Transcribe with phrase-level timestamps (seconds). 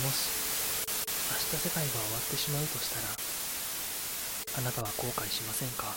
[0.00, 0.86] もし
[1.30, 3.08] 明日世界が終わってしまうとしたら
[4.58, 5.94] あなたは後悔しませんか？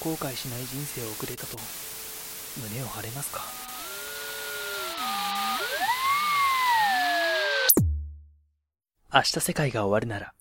[0.00, 1.56] 後悔しない人生を送れたと
[2.60, 3.42] 胸を張れますか？
[9.14, 10.34] 明日世界が終わるなら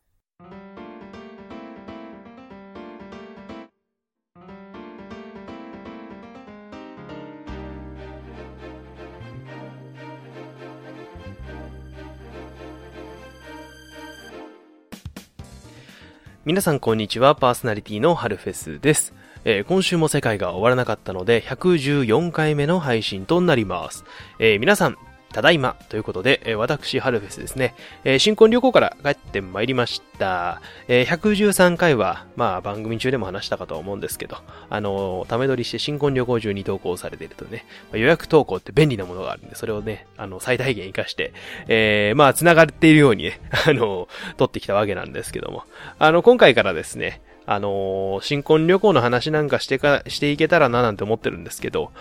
[16.49, 19.13] 皆さんこんにちは、パーソナリティの春フェスです。
[19.45, 24.03] えー、今週も世界が終わらなかったので、114回目の配信となります。
[24.39, 24.97] えー、皆さん、
[25.31, 30.61] ただいまということで、えー、私、ハルフェスですね、えー、新婚旅行から帰ってまいりました。
[30.87, 34.37] えー、113回は、まあ番組中でも話したかと思うんですけど、
[34.69, 41.33] あのー、ため撮りして新婚旅行中に投稿されているとね、まあ、予約投稿って便利なものがあるんで、それをね、あの、最大限活かして、
[41.67, 45.63] えー、まあ繋がっているようにね、 あのー、撮ってきたわけなんですけども、
[45.99, 51.91] あの、今回からですね、あのー、新婚旅行の話なんかしてか、していけたらななんて思ってるんですけど、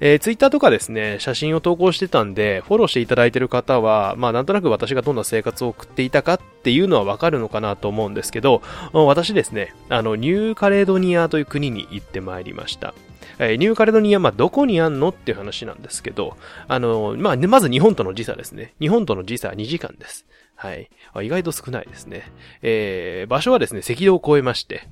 [0.00, 12.94] えー、ツイッターとかですね、写真を投稿してたんで、フォローしていただいてる方は、まあなんとなく私がどんな生活を送っていたかっていうのはわかるのかなと思うんですけど、私ですね、あの、ニューカレドニアという国に行ってまいりました。
[13.38, 18.74] えー、ニューカレドニア、まあ、どこにあんのっていう話なんですけど、あの、まあ、まず日本との時差ですね。
[18.80, 20.26] 日本との時差は2時間です。
[20.56, 20.90] はい。
[21.22, 22.32] 意外と少ないですね。
[22.62, 24.88] えー、場所はですね、赤道を越えまして、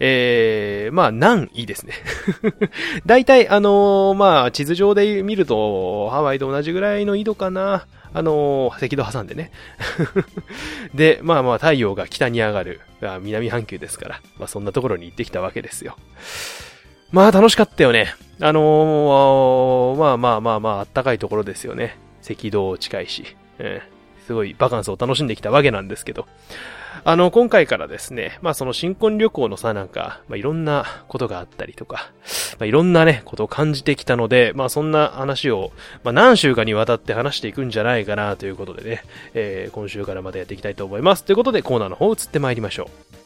[0.00, 1.94] えー、まあ、難いいですね。
[3.06, 7.86] 大体、あのー、まあ、地図上で見ると、ハワイと同じぐらいの緯度かな。
[8.14, 9.50] あのー、赤道挟んでね。
[10.94, 12.80] で、まあまあ、太陽が北に上がる、
[13.20, 15.96] 南半球ですから、まあそんなところに行ってきたわけですよ。
[17.10, 18.14] まあ楽しかったよね。
[18.40, 21.98] あのー、まあまあまあまあ、あったかいところですよね。
[22.28, 23.24] 赤道近いし。
[23.58, 26.26] えー、すごいバカンスを楽しんできたわけなんですけど。
[27.04, 32.12] あの、今回からですね、まあその新婚旅行のさ、なんか、まあいろんなことがあったりとか、
[32.58, 35.72] まあいろんなね、ことを感じてきたので、まあそんな話を、
[36.04, 39.02] まあ何週かにわたって話していくんじゃないかなということでね、
[39.34, 41.24] えー、今週からまたやっていきたいと思います。
[41.24, 43.18] ということでコーナーの方移ってまいりましょう。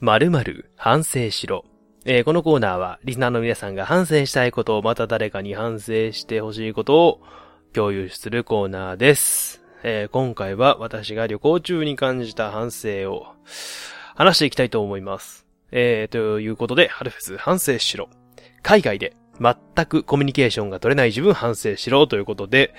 [0.00, 1.64] 〇〇反省しろ。
[2.06, 7.20] えー、このコーナーは、リスナーの皆さんが反省したいことを、また誰かに反省してほしいことを
[7.72, 9.62] 共有するコーナーです。
[9.82, 13.28] えー、今回は私が旅行中に感じた反省を
[14.14, 15.46] 話していきたいと思います。
[15.72, 18.10] えー、ということで、ハルフェス反省しろ。
[18.62, 22.74] 海外で全くコミュニケーションが取れない自分反省しろということで、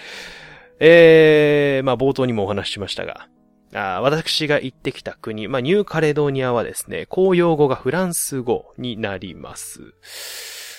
[0.80, 3.28] えー、まあ冒頭にもお話ししましたが、
[3.75, 9.94] あ私が行ってきた国、まあ、ニューカレドニアはですね、公用語がフランス語になります。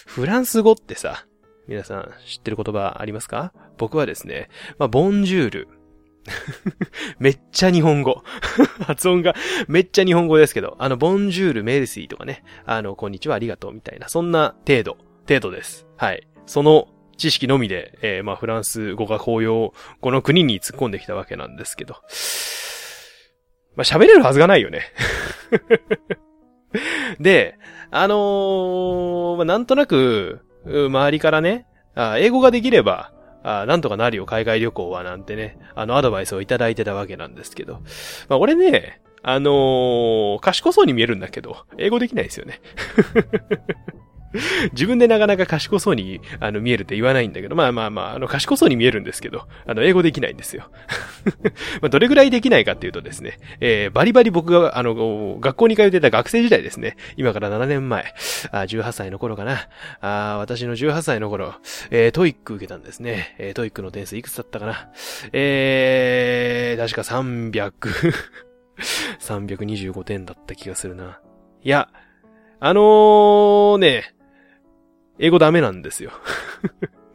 [0.07, 1.27] フランス語ってさ、
[1.69, 3.53] 皆さん知ってる言葉ありますか？
[3.77, 4.49] 僕はですね、
[4.79, 5.69] まあ、ボンジュール。
[7.21, 8.23] めっちゃ日本語。
[8.81, 9.35] 発音が
[9.69, 14.97] めっちゃ日本語ですけど、あの、ボンジュール、メルシーとかね、あの、こんにちは、ありがとうみたいな、そんな程度、
[15.29, 15.87] 程度です。
[15.97, 16.27] はい。
[16.47, 21.97] その知識のみで、えー、まあ、フランス語が公用語の国に突っ込んできたわけなんですけど。
[23.76, 24.82] まあ、喋れるはずがないよね
[27.20, 27.59] で、
[27.91, 37.81] あのー、まあ、なんとなく、周りからね、あ英語ができれば、あなんとかなるよ、海外旅行は、なんてね、あの、アドバイスをいただいてたわけなんですけど。
[38.28, 42.60] まあ、俺ね、あのー、賢そうに見えるんだけど、英語できないですよね
[44.73, 50.71] 自分でなかなか賢そうに、あの、見えるって言わないんだけど、まあまあまあ、あの、賢そうに見えるんですけど、あの、英語できないんですよ。
[51.81, 58.15] まあ、どれぐらいできないかっていうとですね、えー、バリバリ僕が、あの、学校に通ってた学生時代ですね、今から7年前、
[58.53, 59.69] あ18歳の頃かな、
[60.01, 61.55] あ私の18歳の頃、
[61.91, 63.35] えー、トイック受けたんですね。
[63.39, 64.91] えー、トイックの点数いくつだったかな。
[65.33, 67.73] えー、確か300
[69.21, 71.21] 325 点だった気がするな。
[71.63, 71.89] いや、
[72.61, 74.15] あのー、ね、
[75.19, 76.13] 英語ダメなんですよ。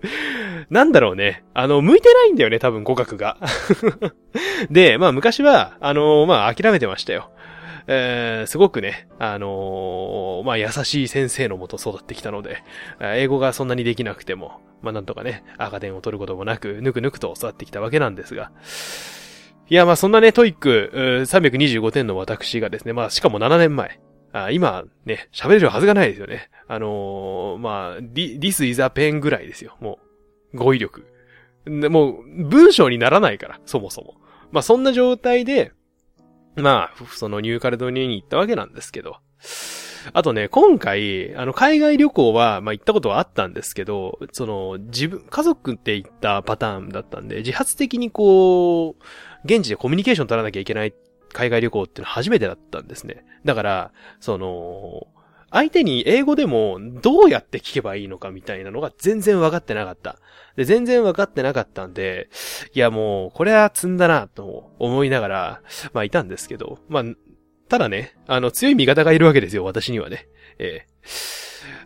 [0.70, 1.44] なんだろうね。
[1.54, 3.38] あの、向いてないんだよね、多分語学が。
[4.70, 7.32] で、まあ昔は、あのー、まあ諦めてましたよ。
[7.88, 12.64] えー、すごくね、あのー、まあ優しい先生のもと育ってきたので、
[13.00, 18.52] 英語がそんなにできなくても、まあなんとかね、赤点を取ることもなく、ぬくぬくと育ってきたわけなんですが、
[19.70, 24.00] いや、まあそんなね、トイック325点の私がですね、まあしかも7年前、
[24.34, 26.50] あ今ね、喋れるはずがないですよね。
[26.68, 29.76] あのー、まあ、this is a pen ぐらいですよ。
[29.82, 30.00] も
[30.54, 31.06] う、語彙力。
[31.66, 34.16] でもう、文章にならないから、そもそも。
[34.52, 35.74] まあ、そんな状態で、
[36.56, 39.18] まあ、そのニューカレドニアに行ったわけなんですけど、
[40.14, 49.04] あとね、今回、あの、海外旅行は、まあ、行ったことはあったんですけど、その、自分、家族って行ったパターンだったんで、自発的にこう、
[49.46, 50.94] 現地でコミュニケーション取らなきゃいけない
[51.34, 53.26] 海外旅行ってのは初めてだったんですね。
[53.46, 55.08] だから、その、
[55.52, 60.18] 相手に英語でもどうやって聞けばいいのかみたいなのが全然分かってなかった。
[60.56, 62.30] で、全然分かってなかったんで、
[62.74, 65.62] いやもう、これは積んだなと思いながら、
[65.94, 67.04] まあいたんですけど、まあ、
[67.68, 70.28] ただね、あの、強い味方がいるわけですよ、私にはね。
[70.58, 70.92] ええ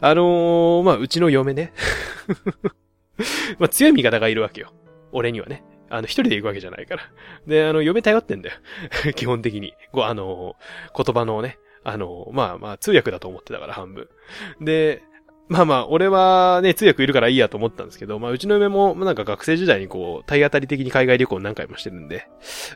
[0.01, 1.73] あのー、まあ、うちの嫁ね。
[3.59, 4.73] まあ、強い味方がいるわけよ。
[5.11, 5.63] 俺にはね。
[5.95, 7.03] あの、一人で行くわけじゃないから。
[7.47, 8.55] で、あの、嫁頼ってんだよ。
[9.15, 9.73] 基本的に。
[9.91, 10.55] ご、あの、
[10.95, 14.09] 言葉のね、あの、まあまあ、通訳だと思ってたから、半分。
[14.61, 15.03] で、
[15.47, 22.27] まあまあ、俺はね、通訳いるからいいやと思ったんですけど、まあ、うちの嫁も、なんか学生時代にこう、体当たり的に海外旅行何回もしてるんで、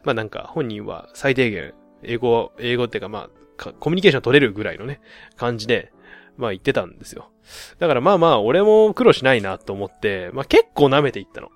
[0.03, 1.73] まあなんか、本人は最低限、
[2.03, 5.01] 英語、英語っていうかまあ、コミュニケーション取れるぐらいのね、
[5.35, 5.91] 感じで、
[6.37, 7.31] まあ言ってたんですよ。
[7.79, 11.49] だからまあまあ、俺も苦労しないなと思って、まあ結構舐めていったの。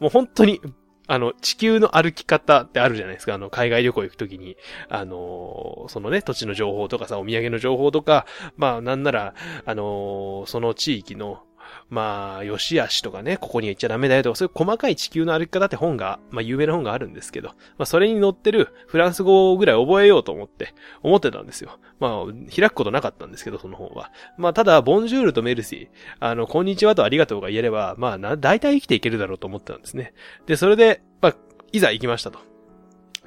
[0.00, 0.60] もう本当に、
[1.06, 3.34] あの、地球の歩き方ってあるじゃないですか。
[3.34, 4.56] あの、海外旅行行くときに、
[4.88, 9.34] あのー、そのね、土地の情報とかさ、お土産の情報とか、まあ、なんなら、
[9.66, 11.42] あのー、その地域の、
[11.90, 21.78] まあ、吉しとかね、ここには行っちゃダメだよとか、そういう細かい地球の歩き方って本が、まあ、有名な本があるんですけど、まあ、それに載ってるフランス語ぐらい覚えようと思って、思ってたんですよ。
[22.00, 22.24] まあ、
[22.54, 24.10] 開くことなかったんですけど、その本は。
[24.38, 30.14] まあ、ただ、ボンジュールとメルシー、あの、こんにちはとありがとうが言えれば、まあ、な、大体生きていけるだろうと思ってたんですね。
[30.46, 31.36] で、それで、まあ、
[31.72, 32.38] いざ行きましたと。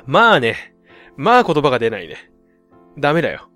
[0.06, 0.74] まあね、
[1.18, 2.32] まあ言葉が出ないね。
[2.98, 3.50] ダメだよ。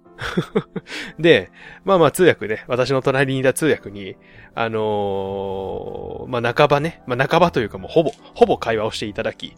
[1.20, 1.52] で、
[1.84, 4.16] まあまあ通訳ね、私の隣にいた通訳に、
[4.56, 9.56] あのー、まあ半ばね、まあ半ばというかもうほぼ、ほぼ会話をしていただき、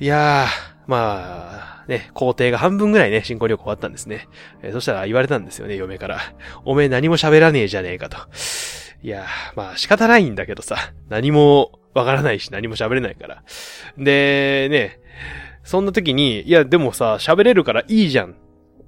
[0.00, 4.28] いやー、まあ、ね、工程が半分ぐらいね、新婚旅行終わったんですね。
[4.62, 6.20] えー、そしたら言われたんですよね、嫁から。
[6.64, 8.16] おめえ何も喋らねえじゃねえかと。
[9.02, 10.76] いやー、まあ仕方ないんだけどさ、
[11.08, 13.42] 何もわからないし何も喋れないから。
[13.96, 15.00] で、ね、
[15.62, 18.34] そんな時に、いや、でもさ、喋れるからいいじゃん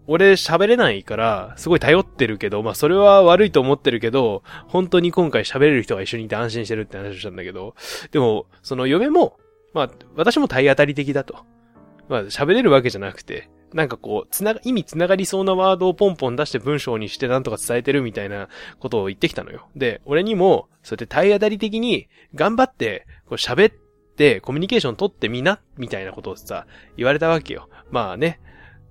[0.07, 7.75] 俺喋れないから、すごい頼ってるけど、まあそれは悪いと思ってるけど、本当に今回喋れる人が一緒にいて安心してるって話をしたんだけど、
[8.13, 9.39] でも、その嫁も、
[9.75, 11.45] まあ私も体当たり的だと。
[12.09, 18.49] まあ喋れるわけじゃなくて、なんかこう、つな、意味つながりそうなワードをポンポン出して文章にしてなんとか伝えてるみたいな
[18.79, 19.69] ことを言ってきたのよ。
[19.75, 23.75] で、俺にも、そうやって体当たり的に頑張って、こう喋っ
[24.17, 26.67] てコミュニケーション取ってみな、みたいなことをさ、
[26.97, 27.69] 言われたわけよ。
[27.91, 28.41] まあね、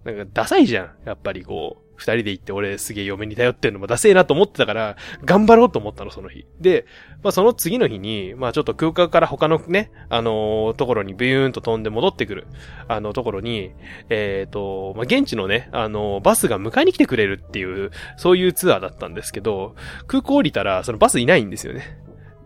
[0.06, 0.92] なんかダサいじゃん。
[1.06, 6.46] やっぱりこう、二人で行って俺すげえ嫁に頼ってんのもダセえなと思ってたから、頑張ろうと思ったの、その日。
[6.60, 6.86] で、
[7.24, 12.48] まあその次の日に、まあちょっと空間から他のね、あのー、ところにビューンと飛んで戻ってくる、
[12.88, 13.72] あのところに、
[14.10, 19.76] えっ、ー、と、まあ現地のね、あのー、バスが迎えに来てくれるっていう、そういうツアーだったんですけど、
[20.08, 21.98] 空港降りたら、そのバスいないんですよね。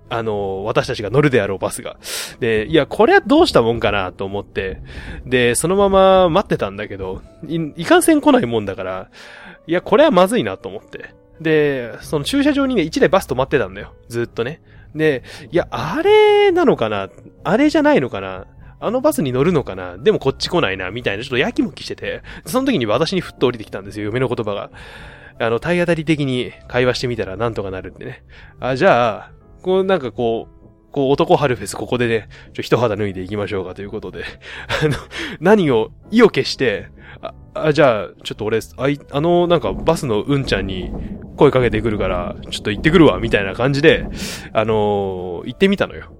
[0.09, 1.97] あの、私たちが乗るであろうバスが。
[2.39, 4.81] で、いや、これはどうしたもんかなと思って、
[5.25, 9.09] で、そのまま待ってたんだけど、い、いかんせん来ないもんだから、
[9.67, 11.13] いや、これはまずいなと思って。
[11.39, 13.93] で、その駐車場にね、一台バス止まってたんだよ。
[14.07, 14.61] ずっとね。
[14.95, 17.09] で、いや、あれなのかな？
[17.43, 18.47] あれじゃないのかな？
[18.79, 19.97] あのバスに乗るのかな？
[19.97, 20.89] でもこっち来ないな？
[20.89, 24.71] みたいな、ちょっとやきもきしてて、その時に私にふっと降りてきたんですよ、嫁の言葉が。
[25.39, 28.23] あの、体当たり的に会話してみたらなんとかなるんでね。
[28.59, 29.31] あ、じゃあ、
[29.61, 30.59] こうなんかこう、
[30.91, 34.23] こう男春フェスここでね、ちょ、一肌脱いでいきましょうかということで、
[34.83, 34.95] あの、
[35.39, 36.87] 何を意を決して、
[37.21, 40.91] あ、あじゃあ、ちょっと俺、あい、あの、なんかバスのうんちゃんに
[41.37, 44.07] 声かけてくるから、ちょっと行ってくるわ、みたいな感じで、
[44.53, 46.11] あのー、行ってみたのよ。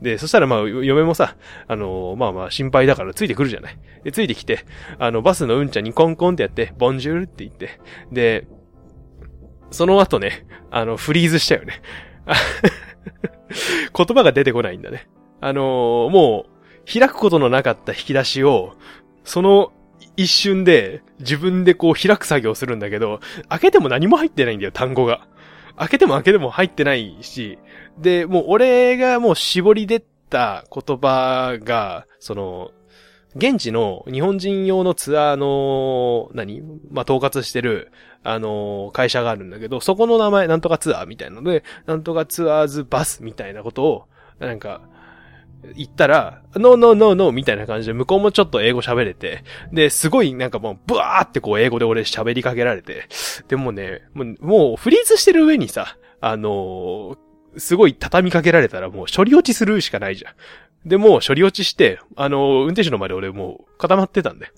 [0.00, 1.36] で、そしたらまあ、嫁もさ、
[1.68, 3.78] あのー、まあまあ心配だからついてくるじゃない。
[4.02, 4.60] で、ついてきて、
[4.98, 7.80] あの、バスのうんちゃんにコンコンってやって、ボンジュールって言って、
[8.10, 8.46] で、
[9.70, 11.82] その後ね、あの、フリーズしたよね。
[13.96, 15.08] 言葉が出てこないんだね。
[15.40, 16.52] あのー、もう、
[16.98, 18.74] 開くことのなかった引き出しを、
[19.24, 19.72] その
[20.16, 25.26] 一瞬で自分でこう開く作業をするんだけど、開けても何も入ってないんだよ、単語が。
[25.76, 27.58] 開けても開けても入ってないし、
[27.98, 32.70] で、もう俺がもう絞り出た言葉が、その、
[33.34, 36.60] 現地の日本人用のツアーの、何？
[36.90, 37.90] まあ、統括してる、
[38.24, 44.04] あのー、会社があるんだけど、そこの名前、なんとかツアーみたいなので、なんとかツアーズバスみたいなことを、
[44.38, 44.80] なんか、
[45.76, 53.06] 言ったら、ノーノーノーノーみたいな感じで、向こうもちょっと英語喋れて、で、すごいなんかもう、ブワーってこう英語で俺喋りかけられて、
[53.48, 57.18] でもね、もう、もうフリーズしてる上にさ、あのー、
[57.58, 60.88] すごい畳みかけられたらもう処理落ちするしかないじゃん。
[60.88, 64.52] で、もう処理落ちして、あの、運転手の前で俺もう固まってたんだよ。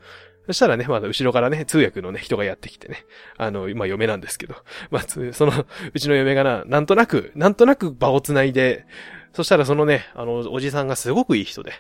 [0.47, 3.05] そしたらね、まだ後ろからね、通訳のね、人がやってきてね、
[3.39, 4.55] あの、今、嫁なんですけど、
[4.91, 8.85] まあ、その、うちの嫁がな、なんとなく、なんとなく場を繋いで、
[9.33, 11.73] そしたらそのね、あの、おじさんがすごくいい人で、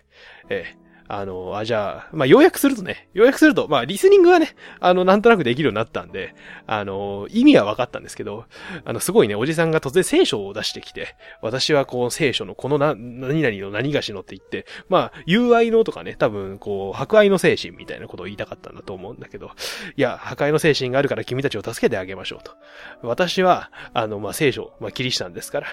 [0.49, 6.35] ええあの、あ、じゃあ、まあ、要約するとね、要約すると、まあ、リスニングはね、あの、なんとなくできるようになったんで、
[6.67, 8.47] あの、意味は分かったんですけど、
[8.85, 19.51] あの、すごいね、おじさんが突然聖書を出してきて、私はこう、聖書のこのな、何々の何がしのって言って、まあ、友愛のとかね、多分、こう、博愛の精神みたいなことを言いたかったんだと思うんだけど、
[19.97, 22.53] いや、破壊の精神があるから君たちを助けてあげましょうと。
[23.03, 25.67] 私は、あの、まあ、聖書、まあ、キリシタンですから、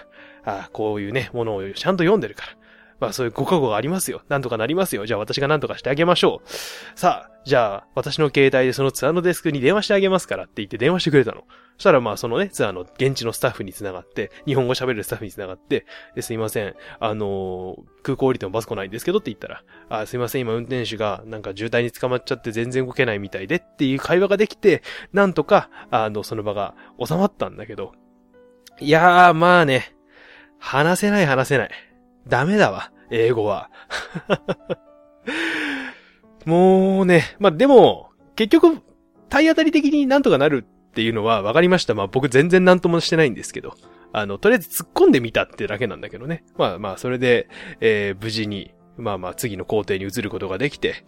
[0.44, 2.61] あこういうね、ものをちゃんと読んでるから。
[3.02, 4.22] まあそういうご加護がありますよ。
[4.30, 5.08] なんとかなりますよ。
[5.08, 6.50] じゃあ私がなんとかしてあげましょう。
[6.98, 11.42] さあ、じゃあ私の携帯でそのツアーのデスクに電話してあげますからって言って電話してくれたの。
[11.78, 27.94] そしたらまあそのね、ツアーの現地のスタッフにつながって、日本語喋れるスタッフにつながって、ですいません、あのー、空港降りてもバス来ないんですけどって言ったら、あ、すいません、今運転手がなんか渋滞に捕まっちゃって全然動けないみたいでっていう会話ができて、なんとか、あの、その場が収まったんだけど、
[28.80, 29.96] いやー、まあね、
[30.60, 31.91] 話せない話せない。
[32.28, 32.92] ダメだわ。
[33.10, 33.70] 英語は。
[36.46, 38.82] もうね、まあ、でも、結局、
[39.30, 41.94] 体当たり的になんとかなるっていうのは分かりました。
[41.94, 43.76] まあ僕全然なんともしてないんですけど。
[44.14, 46.44] あの、とりあえず突っ込んでみたってだけなんだけどね。
[46.58, 47.48] まあまあ、それで、
[47.80, 51.06] えー、無事に、まあまあ次の工程に移ることができて、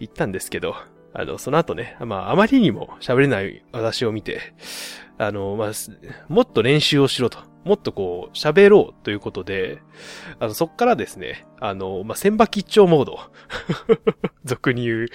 [0.00, 0.74] 行ったんですけど、
[1.12, 4.54] あの、その後ね、まああまりにも喋れない私を見て、
[5.22, 5.70] あの、まあ、
[6.28, 7.38] もっと練習をしろと。
[7.64, 9.78] もっとこう、喋ろうということで、
[10.40, 13.20] あの、そっからですね、あの、まあ、千葉吉兆モード。
[14.44, 15.06] 俗に言う。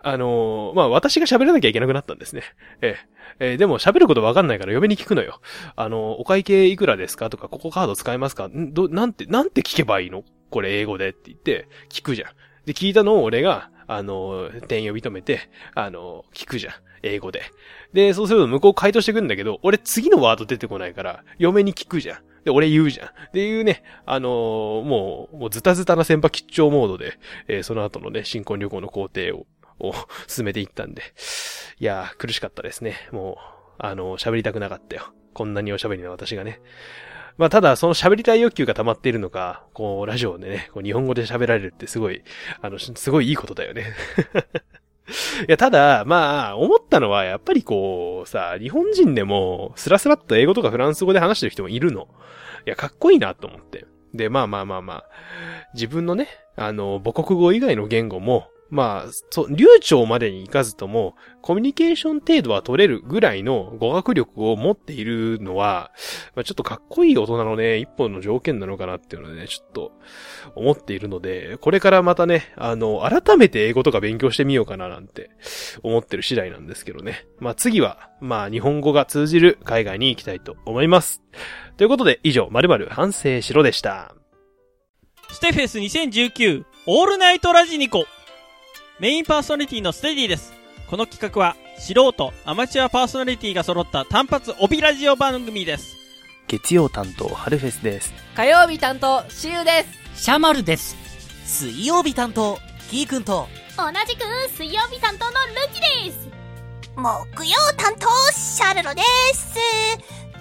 [0.00, 2.42] あの、まあ、私が喋らなきゃいけなくなったんですね。
[2.82, 2.96] え
[3.40, 3.54] え。
[3.54, 5.40] え、でも喋ることわかんないから嫁に聞くのよ。
[5.74, 7.28] あの、お会計いくらですか？
[7.30, 8.46] とか、ここカード使えますか？
[8.46, 10.22] んど、なんて、なんて聞けばいいの？
[10.50, 12.30] これ英語でって言って、聞くじゃん。
[12.64, 15.40] で、聞いたのを俺が、あの、店員呼び止めて、
[15.74, 16.74] あの、聞くじゃん。
[17.02, 17.42] 英語で。
[17.92, 22.22] で、そうすると向こう回答してくんだけど、俺次のワード出てこないから、嫁に聞くじゃん。
[22.44, 23.06] で、俺言うじゃん。
[23.08, 27.18] っていうね、あのー、もう、もうズタズタな先輩吉兆モードで、
[27.48, 29.46] えー、その後のね、新婚旅行の工程を、
[29.78, 29.94] を
[30.26, 31.02] 進めていったんで。
[31.78, 33.08] いやー、苦しかったですね。
[33.12, 35.12] もう、あのー、喋りたくなかったよ。
[35.34, 36.60] こんなにおしゃべりな私がね。
[37.38, 42.22] まあ、ただ、その喋りたい欲求が溜まっているのか、こう、ラジオでね、こう日本語で喋られるってすごい、
[42.60, 43.94] あの、すごいいいことだよね。
[45.48, 52.08] いや、ただ、まあ、思ったのは、やっぱりこう、さ、日本人でも、スラスラっと英語とかフランス語で話してる人もいるの。
[52.66, 53.86] いや、かっこいいなと思って。
[54.14, 55.04] で、まあまあまあまあ、
[55.74, 65.92] 自分のね、あの、母国語以外の言語も、まあ、そう、流暢までに行かずとも、コミュニケーション程度は取れるぐらいの語学力を持っているのは、
[66.34, 69.92] まあ、ちょっとかっこいい大人のね、一本の条件なのかなっていうのでね、ちょっと
[70.54, 75.28] 思っているので、これからまたね、あの、改めて英語とか勉強してみようかななんて
[75.82, 77.26] 思ってる次第なんですけどね。
[77.40, 81.20] まあ次は、まあ日本語が通じる海外に行きたいと思います。
[81.76, 84.14] ということで、以上、〇〇反省しろでした。
[85.30, 88.06] ステフェス2019オールナイトラジニコ
[88.98, 90.52] メインパーソナリティのステディです。
[90.86, 95.96] この企画は、素人、アマチュアパーソナリティが揃った単発帯ラジオ番組です。
[96.46, 98.12] 月曜担当、春フェスです。
[98.36, 100.24] 火曜日担当、シュウです。
[100.24, 100.96] シャマルです。
[101.46, 102.58] 水曜日担当、
[102.90, 106.28] キーくんと、同じく水曜日担当のルキです。
[106.94, 109.56] 木曜担当、シャルロです。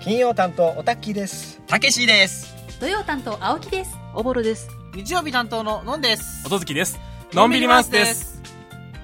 [0.04, 1.62] 金曜担当、オタッキーです。
[1.66, 2.54] たけしです。
[2.82, 3.92] 土曜担当、青木です。
[4.14, 4.68] おぼろです。
[4.94, 6.46] 日曜日担当ののんです。
[6.46, 7.00] 音月です。
[7.32, 8.31] のんびりマウスです。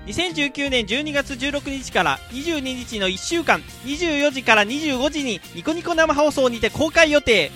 [0.08, 7.52] 2019年12月16日から22日の1週間24時から25時にニコニコ生放送にて公開予定。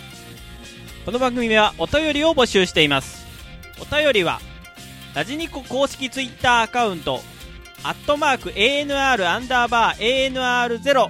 [1.05, 3.25] この番組はお便りを募集しています。
[3.79, 4.41] お便りは
[5.15, 7.21] ラジニコ公式ツイッターアカウント
[7.83, 11.09] アットマーク ANR アンダーバー ANR0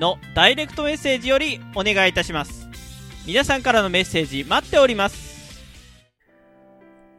[0.00, 2.68] のダイレクトメッセージよりお願いいたします。
[3.24, 5.62] 皆さんからのメッセージ待っております。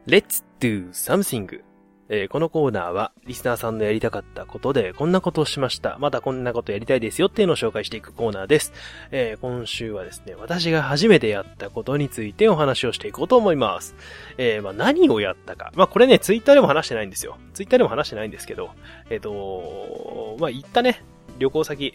[0.06, 1.73] Let's do something.
[2.16, 5.98] えー、このコーナーは、リスナーさんのやりたかったことで、こんなことをしました。
[5.98, 8.72] まだこんなことやりたいですよっていうのを紹介していくコーナーです。
[9.10, 13.96] えー、今週はですね、私が初めてやったことについてお話をしていこうと思います。
[14.38, 15.72] えー、まあ、何をやったか。
[15.74, 17.36] まあ、これね、ツイッターでも話してないんですよ。
[17.52, 18.70] ツイッターでも話してないんですけど、
[19.10, 21.02] えっ、と、まあ、行ったね、
[21.40, 21.94] 旅行先、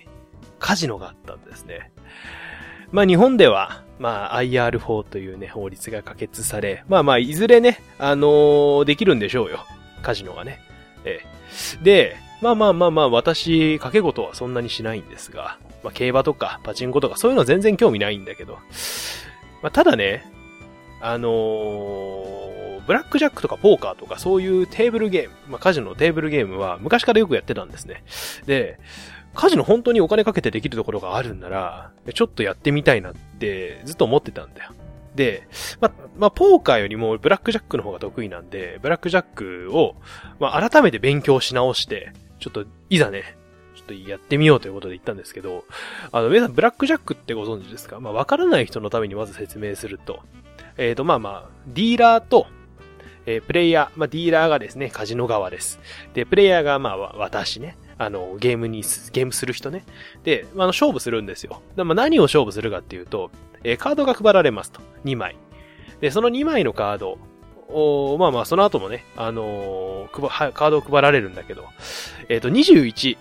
[0.59, 1.91] カジノがあったんですね。
[2.91, 9.65] まあ、日本では、まあ、IR 法というね、法律が可決され、まあまあ、いずれね、あのー、できるんでしょうよ。
[9.99, 10.61] カジノがね。
[11.05, 11.83] ええ。
[11.83, 18.59] で、まあまあまあまあ、私、掛け事はそんなにしないんですが、まあ、競馬とか、パチンコとか、そういうのは全然興味ないんだけど、
[19.61, 20.25] まあ、ただね、
[21.01, 28.03] あのー、ブラックジャックとかポーカーとかそういうテーブルゲーム、まあ、カジノのテーブルゲームは昔からよくやってたんですね。
[28.45, 28.79] で、
[29.33, 34.71] カジノ本当にお金かけてできるところがあるんなら、ちょっとやってみたいなってずっと思ってたんだよ。
[35.19, 35.49] で、
[35.81, 39.97] ま、まあ、ポーカーよりもブラックジャックの方が得意なんで、ブラックジャックを、
[40.39, 43.35] まあ、改めて勉強し直して、ちょっと、いざね、
[43.75, 45.65] ちょっとやってみようということで言ったんですけど、
[46.13, 47.99] あの、皆さんブラックジャックってご存知ですか？
[47.99, 50.21] まあ、わからない人のためにまず説明すると、
[50.77, 52.47] えっ、ー、と、まあまあ、ディーラーと、
[53.25, 55.81] えー、プレイヤー、まあ、ディーラーがですね、カジノ側です。
[56.13, 57.75] で、プレイヤーが、まあ、私ね。
[57.99, 59.83] あの、ゲームに、ゲームする人ね。
[60.23, 61.61] で、あの、勝負するんですよ。
[61.75, 63.29] でまあ、何を勝負するかっていうと、
[63.63, 64.79] えー、カードが配られますと。
[65.03, 65.35] 2枚。
[65.99, 67.19] で、その2枚のカード
[67.67, 71.65] おまあまあ、その後もね、あのー、カードを配られるんだけど、
[72.29, 73.17] えっ、ー、と、21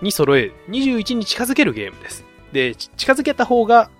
[0.00, 0.54] に揃える。
[0.68, 2.24] 21に近づけるゲームです。
[2.52, 3.90] で、近づけた方が、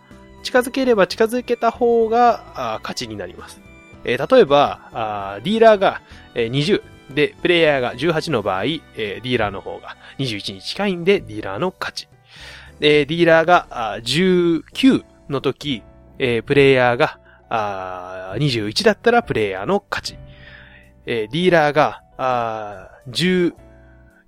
[0.45, 3.61] 近づければ近づけた方が、あ勝ちになります。
[4.05, 6.01] えー、例えば、あディーラーが、
[6.35, 6.83] えー、20
[7.15, 12.09] で、プレイヤーが18の場合、えー、ディーラーの方が21に近いんで、ディーラーの勝ち。
[12.81, 15.83] で、ディーラーが19の時、
[16.19, 20.19] えー、プレイヤーがあ21だったらプレイヤーの勝ち。
[21.07, 23.55] えー、ディーラーがあ10、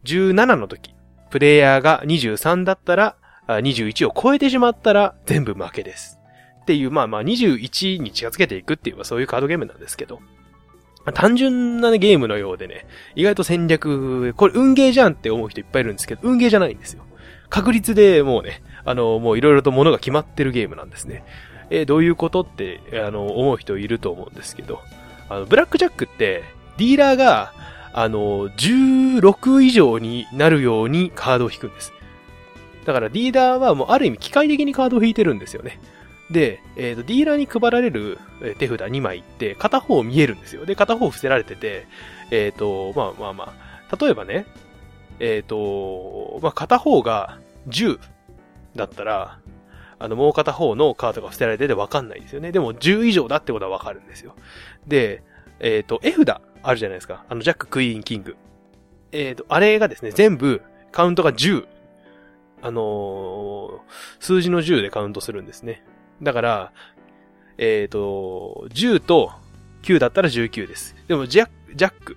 [0.05, 0.95] 17の時、
[1.31, 6.19] プレイヤーが23だったら、21を超えてしまったら全部負けです。
[6.63, 10.21] っていう、まあまあ21に近づけていくっていう、そういうカードゲームなんですけど。
[11.13, 17.05] 単純な、ね、ゲームのようでね、意外と戦略、これ運ゲーじゃんって思う人いっぱいいるんですけど、運ゲーじゃないんですよ。
[17.51, 21.25] 確率でもうね、あの、もういろいろと物が決まってるゲームなんですね。
[21.71, 24.81] え、どういうことって、あの、思う人いると思うんですけど、
[25.29, 26.43] あの、ブラックジャックって、
[26.79, 27.53] ディーラーが、
[27.93, 31.93] あの、16以上になるようにカードを引くんです。
[32.85, 35.81] だからディーラーはもうある意味機械的にカードを引いてるんですよね。
[36.31, 38.19] で、えっ、ー、と、ディーラーに配られる
[38.59, 40.65] 手札2枚って片方見えるんですよ。
[40.65, 41.87] で、片方伏せられてて、
[42.31, 43.55] えっ、ー、と、まあまあま
[43.91, 44.47] あ、例えばね、
[45.21, 47.39] えっ、ー、と、まあ片方が
[47.69, 47.99] 10
[48.75, 49.39] だったら、
[49.99, 52.53] あの、もう片方のカードが伏せられててわかんないですよね。
[52.53, 54.35] でも10以上だってことはわかるんですよ。
[54.87, 55.23] で、
[55.61, 57.25] えっ、と、絵札あるじゃないですか。
[57.29, 58.37] あの、ジャック、クイーン、キング。
[59.13, 61.67] えっ、と、あれがですね、全部カウントが10。
[62.65, 63.83] あの
[64.21, 65.85] 数字の10でカウントするんですね。
[66.23, 66.73] だから、
[67.59, 69.33] えっ、ー、と、10と
[69.83, 70.97] 9だったら19です。
[71.09, 72.17] でも、ジャック、ジャック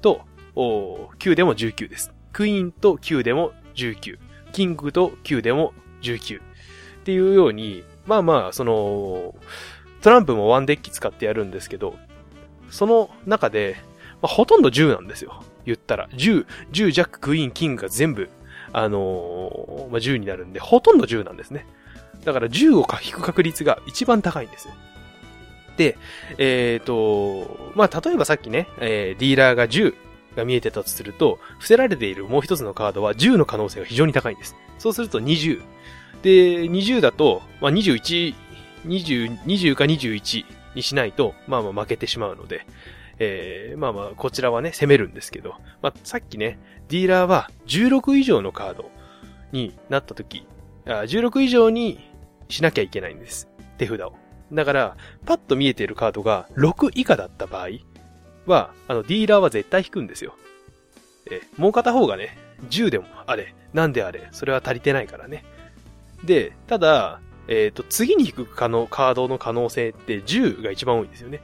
[0.00, 0.22] と
[0.54, 2.12] 9でも19です。
[2.32, 4.18] クイーンと9でも19。
[4.52, 6.40] キングと9でも19。
[6.40, 6.42] っ
[7.04, 9.34] ていうように、まあまあ、その、
[10.02, 11.96] トランプもワンデッキ使ってやるんですけど、
[12.70, 13.76] その中で、
[14.22, 15.42] まあ、ほとんど10なんですよ。
[15.64, 16.08] 言ったら。
[16.08, 18.28] 10、10、ジャック、クイーン、キングが全部、
[18.72, 21.66] あのー、まあ、10になるんで、ほとんど10なんですね。
[22.26, 24.74] だから10を引く確率が一番高いんですよ。
[25.76, 25.96] で、
[26.38, 29.94] えっ、ー、と、まあ、例えばさっきね、えー、ディーラーが10
[30.36, 34.56] が見えてたとすると、伏せられているもう一つのカードは10の可能性が非常に高いんです。
[34.78, 35.62] そうすると20。
[36.22, 38.34] で、20だと、まあ、21、
[38.86, 42.66] 20、20か21にしないと、まあまあ負けてしまうので、
[43.18, 46.58] えー、まあまあ、こちらはね、攻めるんですけど、まあ、さっきね、
[46.88, 48.90] ディーラーは16以上のカード
[49.52, 50.46] になった時、
[50.86, 52.15] あ16以上に
[52.48, 53.48] しなきゃいけないんです。
[53.78, 54.14] 手札を。
[54.52, 57.68] だから、パッと見えているカードが6以下だった場合
[58.46, 60.34] は、あの、ディーラーは絶対引くんですよ。
[61.30, 62.38] え、もう片方がね、
[62.70, 65.44] 10でもあれ、なんであれ、それは足りてないからね。
[66.24, 71.40] で、ただ、えっ、ー、と、次に引く可能、カードの可能性って10が一番多いんですよね。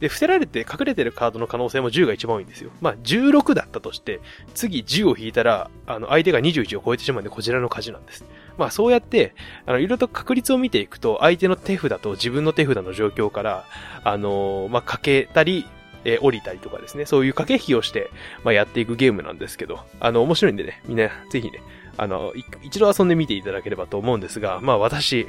[0.00, 2.70] で、伏せられて隠れてるカードの可能性も10が一番多いんですよ。
[2.80, 4.20] まあ、16だったとして、
[4.54, 8.24] 次10を引いたら、あの、相手が21を超えてしまうんで、こちらの勝ちなんです。
[8.56, 9.34] まあ、そうやって、
[9.66, 13.64] あの、いろいろと確率を見ていくと、相手の手札と自分の手札の状況から、
[14.04, 15.66] あのー、まあ、かけたり、
[16.04, 18.10] えー、降りたりとかですね、そういう駆け引きをして、
[18.44, 21.60] まあ、やっていくゲームなんですけど、あの、面白いんでね、みんな、ぜひね、
[21.96, 25.26] あの、一度遊んでみていただければと思うんですが、まあ私、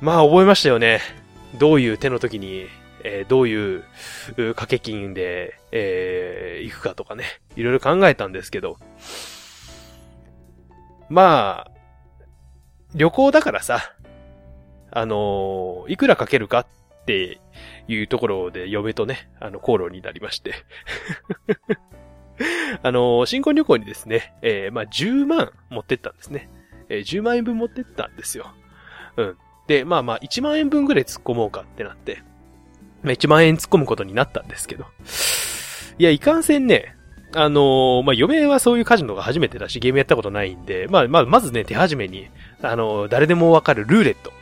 [0.00, 1.00] まあ覚えましたよね。
[1.58, 2.66] どういう手の時に、
[3.04, 3.84] えー、どういう
[4.36, 7.24] 掛け金で、えー、行くかとかね、
[7.56, 8.78] いろいろ考えたんですけど、
[11.08, 11.70] まあ、
[12.94, 13.80] 旅行だからさ、
[14.90, 16.66] あのー、いくらかけるかっ
[17.04, 17.40] て
[17.86, 20.54] いうところで嫁とね、あの、口論になりまして
[22.82, 26.48] あの、新婚旅行にですね、えー、まあ、10万持ってったんですね。
[26.88, 28.52] えー、10万円分持ってったんですよ。
[29.16, 29.36] うん。
[29.66, 32.22] で、まあまあ、1万円分ぐらい突っ込もうかってなって、
[33.02, 34.86] まあ、1万円突っ込むことになったんですけど。
[35.98, 36.96] いや、いかんせんね、
[37.34, 42.28] あのー、まあ、嫁はそういうカジノが初めてだし、ゲームやったことないんで、まあ、まあ、まずね、手始めに、
[42.62, 44.32] あのー、誰でもわかるルーレット。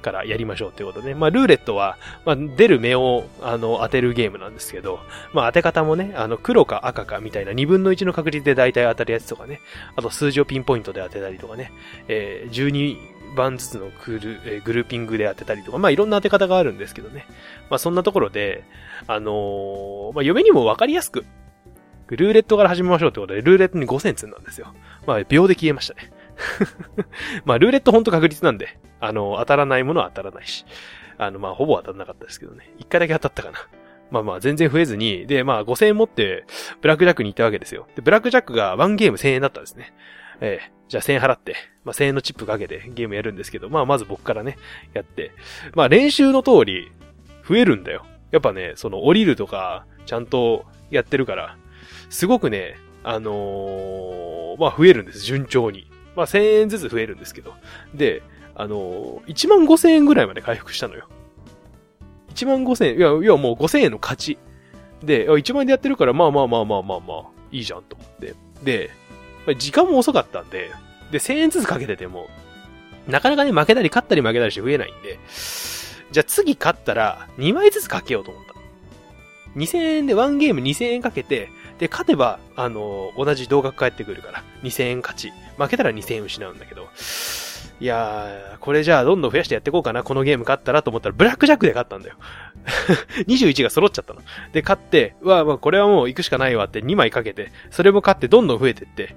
[0.00, 5.00] からやりましょうということで、まあ、ルーレットは、まあ、出る目を、あの、当てるゲームなんですけど、
[5.32, 9.60] まあ、当て方もね、あの、黒か赤かみたいな2分の1の確率で大体当たるやつとかね、
[9.96, 11.72] あと数字をピンポイントで当てたりとかね、
[12.08, 12.96] えー、12
[13.36, 17.26] 番ずつのグル,、えー、グルーピングで当てたりとか、まあ、いろんな当て方があるんですけどね。
[17.68, 18.64] まあ、そんなところで、
[19.06, 21.24] あのー、まあ、嫁にもわかりやすく、
[22.16, 24.74] ルーレットから始めましょうってことで、ルーレットに5000積んだんですよ。
[25.06, 26.12] まあ、秒で消えましたね。
[27.44, 30.64] まあ、ルーレットほんと確率なんで、あの、当たらないものは当たらないし、
[31.18, 32.72] あの、まあ、ほぼ当たらなかったですけどね。
[32.78, 33.58] 一回だけ当たったかな。
[34.10, 36.44] まあまあ、全然増えずに、で、まあ、5000円持って、
[36.80, 37.86] ブラックジャックに行ったわけですよ。
[37.94, 39.92] で、ブラックジャックが1ゲーム1000円だったんですね。
[40.40, 44.56] ええ、じゃあ1000円払って、まあ1000円のチップかけてゲームやるんですけど、まあまず僕からね、
[44.94, 45.32] やって。
[45.74, 46.90] まあ練習の通り、
[47.46, 48.06] 増えるんだよ。
[48.30, 51.56] やっぱね、その降りるとか、ちゃんとやってるから、
[52.10, 55.90] すごくね、あのー、まあ増えるんです、順調に。
[56.14, 57.54] まあ1000円ずつ増えるんですけど。
[57.94, 58.22] で、
[58.54, 61.08] あのー、1万5000円ぐらいまで回復したのよ。
[62.34, 64.38] 1万5000円、いや、いやもう5000円の勝ち。
[65.02, 68.34] で、1万円でやってるから、まあまあまあまあまあまあ、いいじゃんと思って。
[68.62, 68.90] で、
[69.56, 70.70] 時間も遅かったんで、
[71.10, 72.28] で、1000円ずつかけてても、
[73.08, 75.18] なかなかね、負けたり勝ったり負けたりして増えないんで、
[76.10, 78.54] じゃあ次勝ったら、2枚ずつかけようと思った。
[79.56, 81.48] 2000円で1ゲーム2000円かけて、
[81.80, 85.32] で、勝てば、あの、同じ同額返ってくるから、2000円勝ち。
[85.56, 86.88] 負けたら2000円失うんだけど、
[87.80, 92.16] いやー、これじゃあどんどん増やしてやっていこうかな、このゲーム勝ったらと思ったら、ブラックジャックで勝ったんだよ。
[93.26, 94.20] 21が揃っちゃったの。
[94.52, 99.14] で、勝って、うわ、まあ、これはもう行くしかないわって2枚かけて、それも勝ってどんどん増えてって、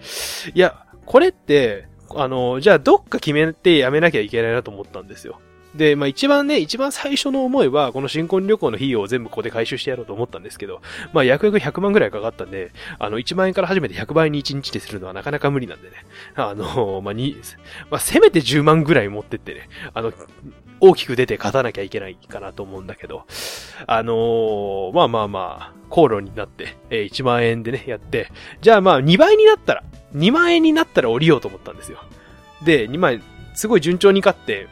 [0.53, 5.41] いや、これって、あの、じゃあどっか決めてやめなきゃいけないなと思ったんですよ。
[5.75, 10.81] で、まあ一番ね、一番最初の思いは、この新婚旅行の費用を全部ここで回収してやろうと思ったんですけど、
[11.13, 15.95] まあ約約100万ぐらいかかったんで、あの、1万円から始めて100倍に1日でするのはなかなか無理なんでね。
[16.35, 17.37] あの、まあに、
[17.89, 20.13] まあせめて10万ぐらい持ってってね、あの、
[20.79, 23.25] 大きく出て勝たなきゃいけないかなと思うんだけど、
[23.87, 28.31] あのー、まあまあまあ、口論になって、えー、1万円でね、やって、
[28.61, 29.83] じゃあまあ2倍になったら、
[30.15, 31.99] 2万円になったら降りようと思ったんですよ。
[32.65, 34.67] で、2万円、すごい順調に勝って、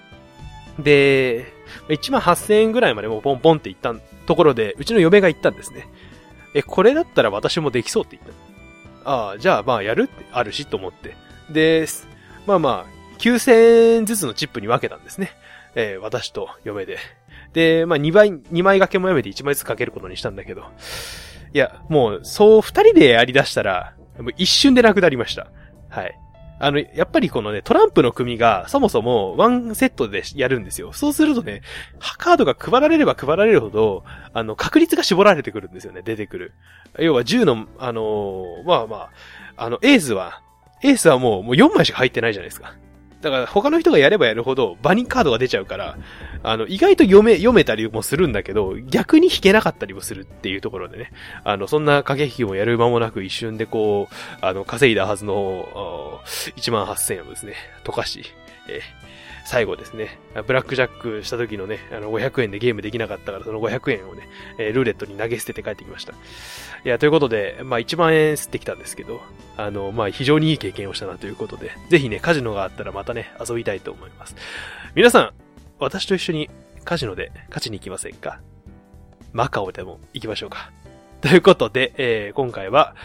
[0.80, 1.54] で、
[1.90, 3.94] 1万8000円ぐらいまでもうポンポンって言った
[4.26, 5.88] ところで、うちの嫁が言ったんですね。
[6.54, 8.30] え、これだったら私もできそうって言っ
[9.04, 9.10] た。
[9.10, 11.16] ああ、じゃあまあやるってあるしと思って。
[11.50, 11.86] で、
[12.46, 15.32] まあまあ、9000円ずつのチップに分けたんですね。
[15.76, 16.98] えー、私と嫁で。
[17.54, 20.64] で、まあ2倍、2枚掛けもやめて1枚ずつかけることにしたんだけど。
[21.54, 25.48] いや、もう、そう二人でやり出したら、もう一瞬でなくなりました。
[25.90, 26.18] はい。
[26.64, 30.94] あの、やっぱりこのね、トランプの組がそもそもワンセットでやるんですよ。
[30.94, 31.64] そうするとね、
[32.20, 36.54] カードが配られれば配られるほど、あの、確率が絞られてくるんですよね、出てくる。
[37.00, 39.10] 要は10の、あのー、まあまあ、
[39.58, 40.44] あの、エースは、
[40.84, 42.76] エースはもう、もう4枚しか入ってないじゃないですか。
[43.22, 45.98] だから他の人がやればやるほどバニカードが出ちゃうから、
[46.44, 51.12] あの、意外と読め、読めたりもするんだけど、逆に引けなかったりもするっていうところでね。
[51.44, 57.54] あの、そんな駆け引きもやる間もなく一瞬でこう、あの、稼いだはずの、1万8000円をですね、
[57.84, 58.26] 溶かし、
[58.68, 59.12] えー
[59.46, 64.28] 最後ですね、ブラックジャックした時のね、あの500円でゲームできなかったから、その500円をね、
[64.58, 66.14] えー、ルーレットに投げ捨てて帰ってきました。
[66.14, 66.16] い
[66.88, 69.22] や、ということで、まあ1万円吸ってきたんですけど、
[69.58, 74.36] あの、まあ非常にいい経験をしたなということで、ぜひね、カジノがあったらまたね、遊びたいと思います。
[74.96, 75.32] 皆さん、
[75.80, 76.50] 私と一緒に
[76.84, 78.40] カジノで勝ちに行きませんか？
[79.34, 80.72] マカオでも行きましょうか。
[81.22, 82.96] ということで、えー、今回は、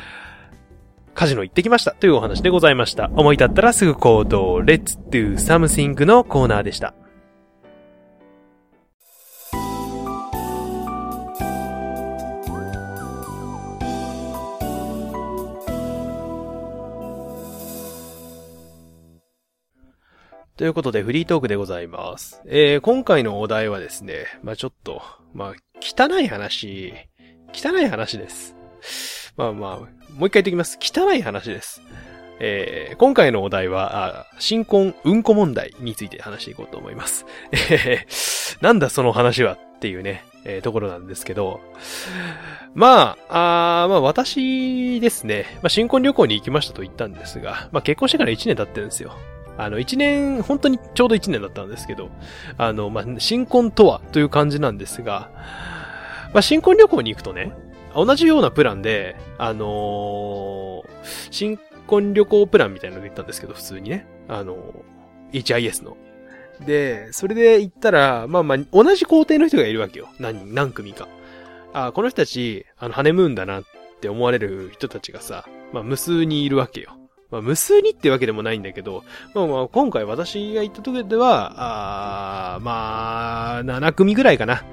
[1.16, 3.10] カジノ行ってきましたというお話でございました。
[3.14, 6.92] 思い立ったらすぐ行動、Let's do something のコーナーでした。
[20.58, 22.42] ということで、フリートークでございます。
[22.46, 25.00] えー、今回のお題はですね、まあちょっと、
[25.32, 26.92] まあ汚い話、
[27.54, 28.54] 汚い話です。
[29.36, 29.86] まあまあ、も
[30.24, 30.78] う一回言ってきます。
[30.80, 31.82] 汚い話です。
[32.38, 37.26] えー、今回のお題は、新婚うんこ問題について話していこうと思います。
[37.52, 41.60] えー、なんだその話はっていうね、えー、ところなんですけど、
[42.74, 49.12] まあ、あまあ私ですね、まあ新婚旅行に行きましたと言ったんですが、まあ結婚してから1年経ってるんですよ。
[49.58, 52.10] あの、1年、本当にちょうど1年だったんですけど、
[52.58, 55.30] あの、まあ、新婚とはという感じなんですが、
[56.32, 57.52] まあ、新婚旅行に行くとね、
[57.96, 60.86] 同じようなプランで、あのー、
[61.30, 64.06] 新婚旅行プランみたいなので行ったんですけど、普通にね。
[64.28, 65.96] あのー、HIS の。
[66.64, 70.08] で、それで行ったら、まあまあ、同じ工程の人がいるわけよ。
[70.18, 71.08] 何、何組か。
[71.72, 73.64] あ、この人たち、あの、ハネムーンだなっ
[74.00, 76.92] て思われる人たちがさ、まあ、無数にいるわけよ。
[77.30, 79.04] まあ、無数にってわけでもないんだけど、
[79.34, 84.64] まあまあ、今回私が行った時では、あまあ、7組ぐらいかな。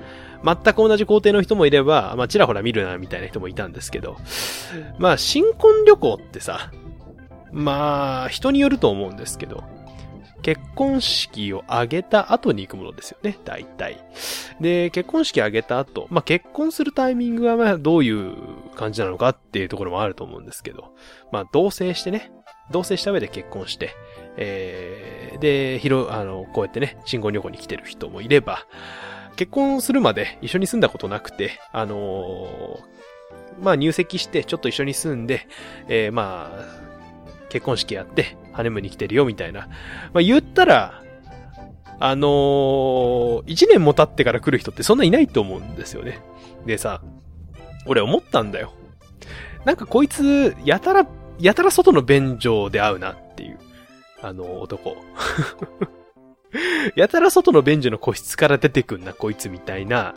[0.44, 4.18] 全く同じ工程の人もいれば、まあ、ちらほら見るな、みたいな人もいたんですけど、
[4.98, 6.72] まあ、新婚旅行ってさ、
[7.52, 9.64] まあ、人によると思うんですけど、
[10.42, 14.04] 結婚式を挙げた後に行くものですよね、大体。
[14.60, 18.36] で、結婚式挙げた後、まあ、結婚するタイミングはまあ、どういう
[18.76, 20.94] 感じなのかっていうところもあると思うんですけど、
[21.32, 22.32] まあ、同棲してね、
[22.72, 23.96] 同棲した上で結婚して、
[24.36, 28.66] えー、で、ひろ、あの、こうやってね、新婚旅行に来てる人もいれば、
[29.36, 35.48] 結婚するまで一緒に住んだことなくて、あのー、まあ入籍してちょっと一緒に住んで、
[35.88, 36.84] えー、まあ、
[37.50, 39.68] 結婚式やって、ハネムに来てるよみたいな。
[40.14, 41.04] まあ言ったら、
[42.00, 46.20] あのー、一年も経ってから来る人ってそんないないと思うんですよね。
[46.66, 47.02] でさ、
[47.86, 48.74] 俺思ったんだよ。
[49.66, 51.08] なんかこいつ、やたら、
[51.40, 53.60] やたら外の便所で会うなっていう、
[54.22, 54.98] あの男。
[56.96, 60.16] やたら外の便所の個室から出てくんな、こいつみたいな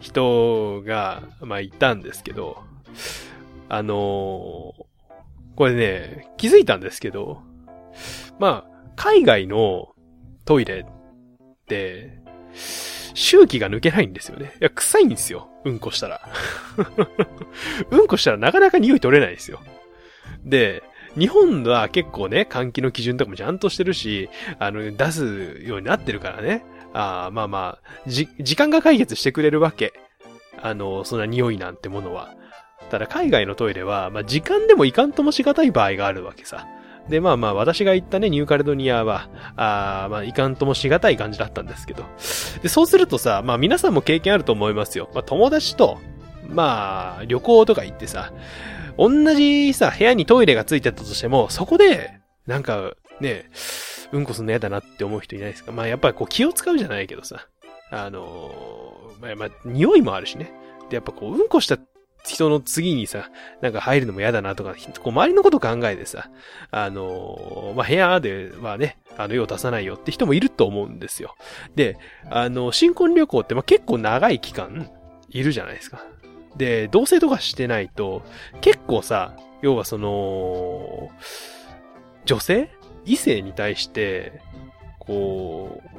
[0.00, 2.62] 人が、まあ、いたんですけど、
[3.68, 4.84] あのー、
[5.56, 7.42] これね、気づいたんですけど、
[8.38, 9.94] まあ、海外の
[10.44, 12.18] トイレって、
[13.14, 14.52] 周期が抜けないんですよね。
[14.60, 15.48] いや、臭いんですよ。
[15.64, 16.28] うんこしたら。
[17.90, 19.60] うんこしたらなかなか匂い取れないですよ。
[20.44, 20.82] で、
[21.18, 26.64] 日本は結構ね、換気の基準とかもちゃんとしてるし、あの、出すようになってるからね。
[26.92, 29.92] あまあまあ、じ、時間が解決してくれるわけ。
[30.62, 32.34] あの、そんな匂いなんてものは。
[32.90, 36.66] ただ海外のトイレは、まあ時間でもいかんともしがたい場合があるわけさ。
[37.08, 42.04] で、まあまあ私が行ったね、ニューカレドニアは、あまあいかんともしがたい感じだったんですけど。
[42.62, 45.08] で、そうするとさ、まあ皆さんも経験あると思いますよ。
[45.14, 45.98] まあ友達と、
[46.48, 48.32] まあ旅行とか行ってさ、
[49.00, 53.50] 同じさ、部屋にトイレがついてたとしても、そこで、なんか、ね、
[54.12, 55.72] うんこすんの嫌だなって思う人いないですか？
[55.72, 57.46] まあやっぱりこう気を使うじゃないけどさ。
[57.92, 60.52] あのー、まあ、まあ、匂いもあるしね。
[60.90, 61.78] で、やっぱこう、うんこした
[62.24, 63.30] 人の次にさ、
[63.62, 66.30] なんか入るのも嫌だなとか、こう周りのこと考えてさ、
[66.70, 71.34] あのー、まあ、部屋ではね、あの、用出さないよって人もいると思うんですよ。
[71.74, 71.96] で、
[72.30, 74.90] あの、新婚旅行って、まあ、結構長い期間、
[75.30, 76.04] いるじゃないですか。
[76.56, 78.22] で、同棲とかしてないと、
[78.60, 81.10] 結構さ、要はその、
[82.24, 82.70] 女性？
[83.06, 84.40] 異性に対して、
[84.98, 85.98] こう、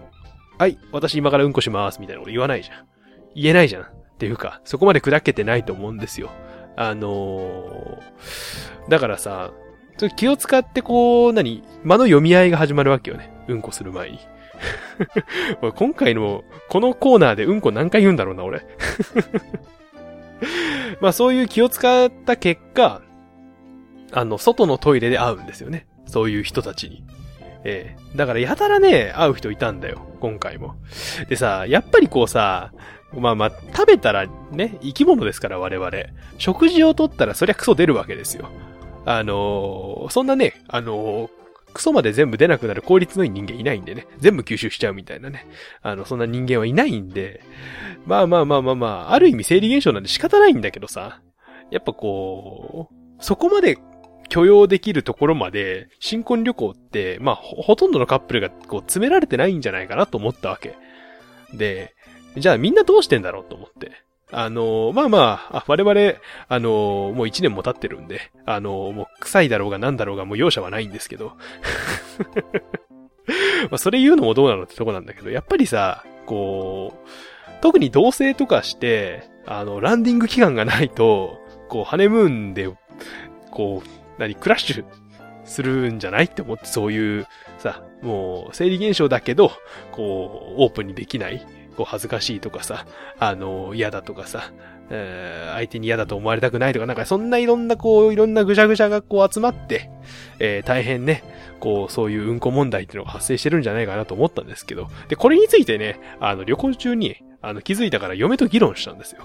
[0.58, 2.86] はい、私今からうんこします、みたいなこと言わないじゃん。
[3.34, 3.84] 言えないじゃん。
[3.84, 3.88] っ
[4.20, 6.30] ていうか、そこまで砕けてないと思うんですよ。
[6.76, 9.52] あのー、だからさ、
[10.16, 11.64] 気を使ってこう、何？
[11.84, 13.32] 間の読み合いが始まるわけよね。
[13.48, 14.20] うんこする前に。
[15.76, 18.62] 今回の、このコーナーでうんこ何回言うんだろうな、俺。
[21.02, 23.02] まあそういう気を使った結果、
[24.12, 25.88] あの、外のトイレで会うんですよね。
[26.06, 27.04] そういう人たちに。
[27.64, 30.02] ええー、だからやたらね、会う人いたんだよ。
[30.20, 30.76] 今回も。
[31.30, 32.72] でさ、やっぱりこうさ、
[33.14, 35.92] まあまあ、食べたらね、生き物ですから我々。
[36.38, 38.50] 食事をとったらそりゃクソ出るわけですよ。
[39.06, 41.30] あのー、そんなね、あのー、
[41.74, 44.08] クソまで全部出なくなる効率のいい人間いないんでね。
[44.20, 45.48] 全部吸収しちゃうみたいなね。
[45.82, 47.42] あの、そんな人間はいないんで。
[48.06, 51.22] まあまあまあまあまあ、ある意味生理現象なんで仕方ないんだけどさ。
[51.70, 53.78] やっぱこう、そこまで
[54.30, 60.76] 許容できるところまで、新婚旅行って、まあほ、ほとんどのカップルがこう詰められてないんじゃないかなと思ったわけ。
[61.54, 61.94] で、
[62.38, 63.92] じゃあみんなどうしてんだろうと思って。
[64.32, 71.34] あの、まあまあ、我々、あの、もう一年も経ってるんで、あの、もう臭いだろうが何だろうがもう容赦はないんですけど。
[73.70, 77.10] まあそれ言うのもどうなのってとこなんだけど、やっぱりさ、こう、
[77.62, 82.70] 特に同棲とかして、あの、ランディング期間がないと、こう、ハネムーンで、
[83.52, 83.90] こう、
[84.20, 84.86] 何、クラッシュ
[85.46, 89.52] するんじゃないって思って、そういう、さ、もう、生理現象だけど、
[89.92, 91.46] こう、オープンにできない。
[91.82, 92.86] こう恥ずかしいとかさ、
[93.18, 94.52] あの、嫌だとかさ、
[94.92, 99.90] えー、相手に嫌だと思われたくないとか、なんかそんないろんなこう、いろんなぐちゃぐちゃがこう集まって、
[100.38, 101.24] えー、大変ね、
[101.60, 109.24] こう、そういううんこ問題っていうのが発生してるんじゃないかなと思ったんですけど、で、これについてね、あの、旅行中に、あの、気づいたから嫁と議論したんですよ。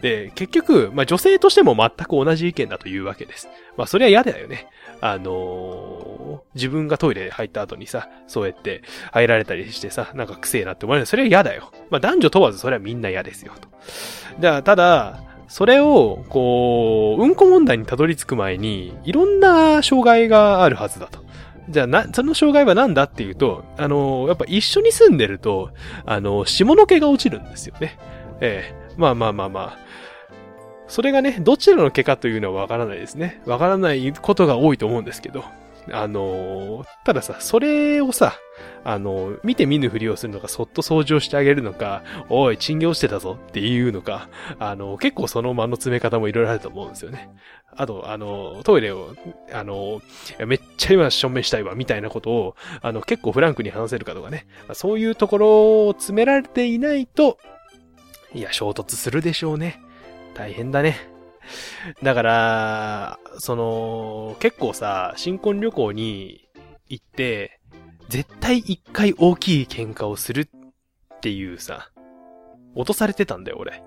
[0.00, 3.48] で、結局、まあ、女性としても全く同じ意見だというわけです。
[3.76, 4.68] まあ、それは嫌だよね。
[5.00, 6.05] あの
[6.54, 11.06] 自分がトイレ入った後にさ、そうやって入られたりしてさ、なんか癖えなって思われる。
[11.06, 11.72] それは嫌だよ。
[11.90, 13.68] まあ、男女問わずそれはみんな嫌ですよ、と。
[14.38, 21.24] じゃあ、ただ、それを、こう、うんこ問題にたどり着く前に、いろんな障害があるはずだと。
[21.68, 25.70] じゃあな、その障害は何だっていうと、あの、やっぱ一緒に住んでると、
[26.04, 27.98] あの、下の毛が落ちるんですよね。
[28.40, 29.78] ええまあまあまあまあ。
[30.88, 33.42] それがね、どちらの毛かというのはわからないですね。
[33.46, 35.44] わからないことが多いと思うんですけど。
[35.92, 38.34] あの、たださ、それをさ、
[38.84, 47.30] あの、見て見ぬふりをするのか、そっと掃除をしてあげるのか、おい、賃金落ちてたぞっていうのか、あの、結構その間の詰め方もいろいろあると思うんですよね。
[47.76, 49.14] あと、あの、トイレを、
[49.52, 50.00] あの、
[50.46, 54.46] めっちゃ今証明したいわ、みたいなことを、あの、結構フランクに話せるかとかね。
[54.72, 55.48] そういうところ
[55.88, 57.38] を詰められていないと、
[58.34, 59.80] いや、衝突するでしょうね。
[60.34, 61.15] 大変だね。
[62.02, 66.48] だから、その、結構さ、新婚旅行に
[66.88, 67.60] 行って、
[68.08, 71.90] 絶対一回大きい喧嘩をするっていうさ、
[72.74, 73.82] 落とされてたんだよ、俺。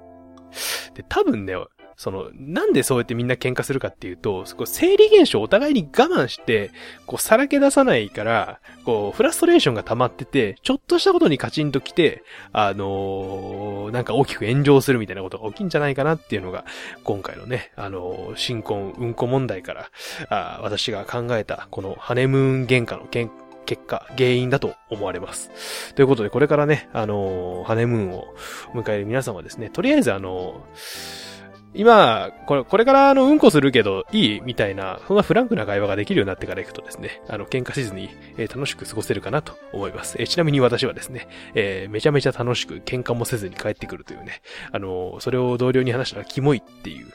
[0.94, 1.54] で、多分ね、
[2.00, 6.72] その、なんでそうやってみんな喧嘩するかっていうと、そこ生理現象をお互いに我慢して、
[7.06, 16.64] こう、さらけ出さないから、こう、フラストレーションが溜まってて、ちょっとしたことにカチンと来て、あのー、なんか大きく炎上するみたいなことが起きんじゃないかなっていうのが、
[17.04, 19.90] 今回のね、あのー、新婚、うんこ問題から、
[20.30, 23.30] あ私が考えた、このハネムーン喧嘩の喧
[23.66, 25.94] 結果、原因だと思われます。
[25.96, 28.34] ということで、これからね、あのー、ハネムーンを
[28.74, 31.29] 迎える皆さんはですね、とりあえずあのー
[31.74, 40.16] 今、これ、これからあの、うんこするけど、いいみたいな、そんなフランクな会話ができるようになってから行くとですね、あの、喧嘩しずに、えー、楽しく過ごせるかなと思います。
[40.20, 47.08] えー、ちなみに私はですね、えー、めちゃめちゃ楽しく喧嘩もせずに帰ってくるというね、あのそれを同僚に話したらキモいっていう、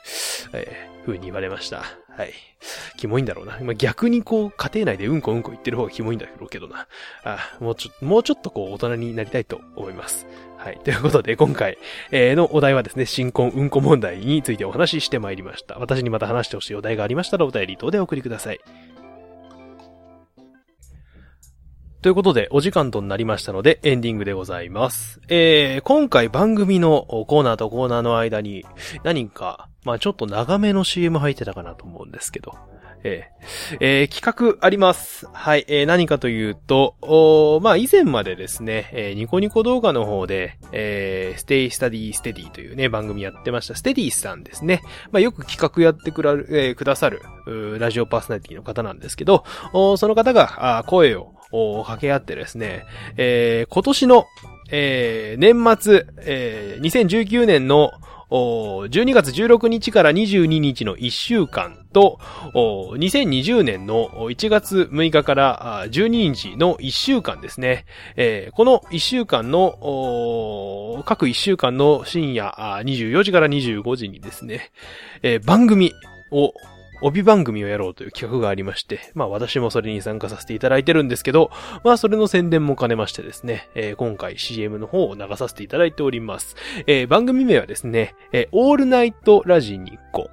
[0.53, 1.83] えー、風に言われました。
[2.17, 2.33] はい。
[2.97, 3.59] キモいんだろうな。
[3.61, 6.87] ま逆にこう、家庭内でうんこうんこ言ってる方がキモいんだろうけどな。
[7.25, 10.27] あもうちょ、もうちょっとこう、大人になりたいと思います。
[10.64, 10.81] はい。
[10.83, 11.77] ということで、今回、
[12.11, 15.79] えー、のお題はですね、新婚うんこ問題についてお話ししてまいりました。
[15.79, 18.61] 私にまた話してほしいお題がありましたらお便り等でお送りください。
[22.00, 25.20] ということで、お時間となりましたので、エンディングでございます。
[25.29, 28.64] えー、今回番組のコーナーとコーナーの間に、
[29.03, 32.55] 何か、まあちょっと長めの CM 入ってたかなと思うんですけど、
[33.05, 35.29] えー、えー、企画あります。
[35.33, 43.75] はい、えー、何かというと、まあ、以前までですね、えー、ニコニコ動画の方で、えー、ステイスタディステディというね、番組やってました。
[43.75, 44.83] ステディさんですね。
[45.12, 47.21] まあ、よく企画やってくら、えー、くださる、
[47.79, 52.85] ラジオパーソナリティの方なんですけど、その方が、あ声を、掛け合ってですね、
[53.17, 54.27] えー、今年の、
[54.71, 57.93] えー、年末、えー、2019年の
[58.35, 62.18] 12月16日から22日の1週間と、
[62.53, 67.87] 2020年の1月6日から12日の1週間ですね。
[68.16, 72.53] えー、この1週間の、各1週間の深夜
[72.85, 74.73] 24時から25時にですね、
[75.23, 75.92] えー、番組
[76.33, 76.53] を
[77.05, 81.51] 帯番組をやろうという企画がありまして、まあ私もそれに参加させていただいてるんですけど、
[81.85, 86.57] まあそれの宣伝も兼ねましてですね、えー、今回 CM の方を流させていただいております。
[86.87, 90.31] えー、番組名はですね、えー、オールナイトラジニコ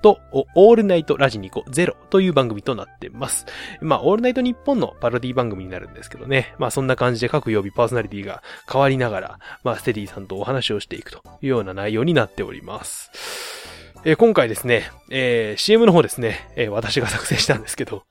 [0.00, 3.46] と、オールナイトラジニコゼロという番組となってます。
[3.80, 6.54] まあ、オールナイト日本のパロディ番組になるんですけどね。
[6.58, 13.65] まあ、そんな感じで各曜日パーソナリティが変わりながら、まあ、ステディさんとお話をしていくというような内容になっております。
[14.08, 18.04] えー、今回ですね、えー、CM の方ですね、えー、私が作成したんですけど、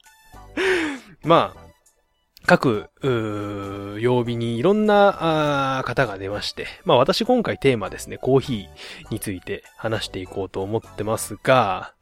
[1.24, 1.66] まあ、
[2.46, 2.90] 各、
[4.02, 11.94] 曜日にいろんな方が出まして、まあ私今回テーマですね、コーヒーについて話していこうと思ってますが、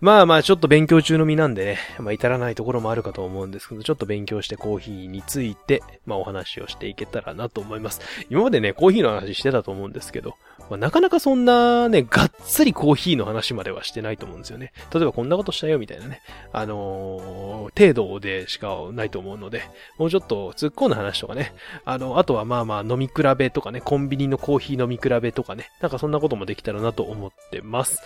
[0.00, 8.00] まあまあちょっと勉強中の身なんでね、まあ至らないところもあるかと思うんですけど、ちょっと勉強してコーヒーについて、まあお話をしていけたらなと思います。
[8.30, 10.36] 今までね、コーヒーの話してたと思うんですけど、
[10.70, 14.72] まあ、なかなかそんなね、がっつりコーヒーの話まではしてないと思うんですよね。
[14.94, 19.64] 例えばこんなことしたよみたいなね、あのー、程度でしかないと思うので、
[19.98, 21.52] もうちょっと突っ込んだ話とかね、
[21.84, 28.00] あの、あとはまあまあ飲み比べとかね、コンビニのコーヒー飲み比べとかね、なんかそんなこともできたらなと思ってます。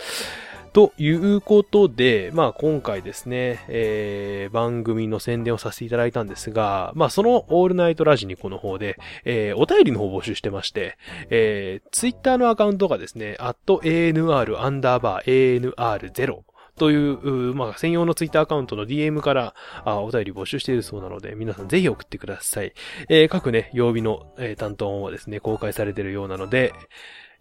[0.75, 10.97] ということで、まあ今回ですね、えー、番組の宣伝をさせていただいたんですが、まあそのオールナイトラジニコの方で、えー、お便りの方を募集してまして、
[11.29, 16.39] えー、ツイッターのアカウントがですね、アット ANR アンダーバー ANR0
[16.77, 22.73] という、まあ、専用のツイッターアカウントの DM からあお便り募集しているそうなので、皆さんぜひ送ってください。
[23.07, 26.73] えー、各ね、曜日の、えー、担当はですね、公開されているようなので、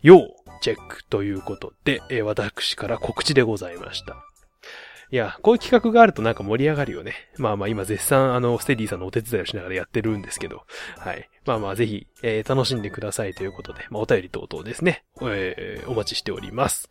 [0.04, 0.20] 要
[0.60, 4.16] チェックということで、えー、私から告知でございました。
[5.10, 7.14] いや、こういう企画があるとなんか盛り上がるよね。
[7.36, 10.64] まあまあ今絶賛あの、ステディさんのお手伝いをしながらやってるんですけど、
[10.98, 11.28] はい。
[11.46, 16.88] まあまあぜひ、えー、楽しんでくださいということで、まあお便り等々ですね、えー、お待ちしております。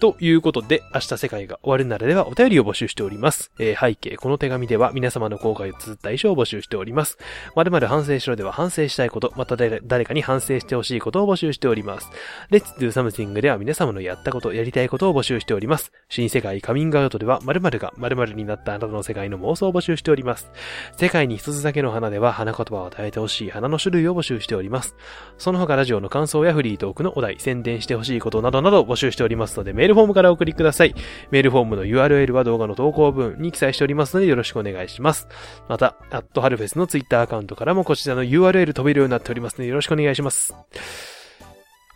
[0.00, 3.50] ということで、明日世界が終わるならではお便りを募集しております。
[3.58, 7.18] えー、背景、この手紙では皆様の後悔を綴った衣装を募集しております。
[7.56, 12.10] 〇〇反省しろでは反省したいこと、また誰かに反省してほしいことを募集しております。
[12.52, 15.90] Let's Do Something では皆様のやったこと、やりたいことを募集しております。
[16.08, 20.48] 新世界カミングアウトでは〇〇が〇〇になったあなたの世界の妄想を募集しております。
[20.96, 24.96] 世界に一つだけの花では花言葉を与えてほしい花の種類を募集しております。
[25.36, 30.94] その他ラジオの感想やフリートークのお題、宣伝してほしいことなどなど募集しておりますので、メールフォームからお送りください。
[31.30, 35.28] メールフォームの URL は動画の投稿文に記載しておりますのでよろしくお願いします。
[35.68, 40.54] また、アットハルフェスのツイッターアカウントからもこちらの URL 飛べるようになっておりますのでよろしくお願いします。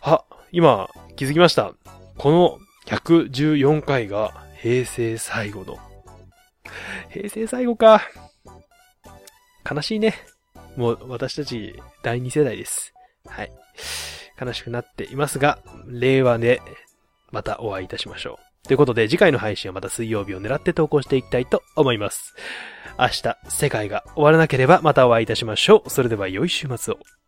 [0.01, 1.73] あ、今、気づきました。
[2.17, 2.57] この
[2.87, 5.77] 114回が平成最後の。
[7.09, 8.01] 平成最後か。
[9.69, 10.15] 悲しいね。
[10.75, 12.93] もう私たち第2世代です。
[13.25, 13.51] はい。
[14.39, 16.61] 悲しくなっていますが、令和で
[17.31, 18.67] またお会いいたしましょう。
[18.67, 22.33] ということで次回の配信はまた水曜日を狙って投稿していきたいと思います。
[22.97, 25.89] 明日、世界が終わらなければまたお会いいたしましょう。
[25.89, 27.22] それでは良い週末を。